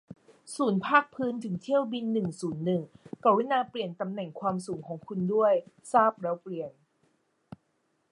[0.55, 2.81] ศูนย์ภาคพื้นถึงเที่ยวบินหนึ่งศูนย์หนึ่ง
[3.25, 5.53] กรุณาเปลี่ยนตำแหน่งความสูงของคุณด้วย
[5.93, 6.71] ทราบแล้วเปลี่ยน